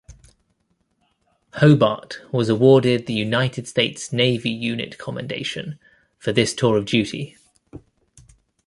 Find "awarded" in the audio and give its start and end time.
2.49-3.05